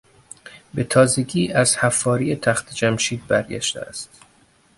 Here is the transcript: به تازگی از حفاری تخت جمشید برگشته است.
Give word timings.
به 0.73 0.83
تازگی 0.83 1.51
از 1.51 1.77
حفاری 1.77 2.35
تخت 2.35 2.73
جمشید 2.73 3.27
برگشته 3.27 3.79
است. 3.81 4.19